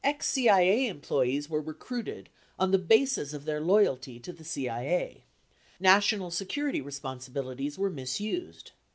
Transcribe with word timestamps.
Ex 0.03 0.25
CIA 0.25 0.87
em 0.89 0.99
ployees 0.99 1.47
were 1.47 1.61
recruited 1.61 2.29
on 2.57 2.71
the 2.71 2.79
basis 2.79 3.33
of 3.33 3.45
their 3.45 3.61
loyalty 3.61 4.19
to 4.19 4.33
the 4.33 4.43
CIA. 4.43 5.25
Ra 5.79 5.97
tional 5.99 6.31
security 6.33 6.81
responsibilities 6.81 7.77
were 7.77 7.91
misused. 7.91 8.71